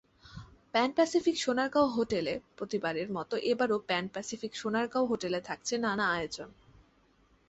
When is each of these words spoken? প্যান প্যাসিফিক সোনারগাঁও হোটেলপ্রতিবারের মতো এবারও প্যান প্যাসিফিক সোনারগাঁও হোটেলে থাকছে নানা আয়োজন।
প্যান 0.73 0.89
প্যাসিফিক 0.91 1.35
সোনারগাঁও 1.37 1.87
হোটেলপ্রতিবারের 1.87 3.09
মতো 3.11 3.35
এবারও 3.43 3.77
প্যান 3.79 4.05
প্যাসিফিক 4.07 4.51
সোনারগাঁও 4.55 5.05
হোটেলে 5.05 5.39
থাকছে 5.41 5.73
নানা 5.77 6.05
আয়োজন। 6.11 6.49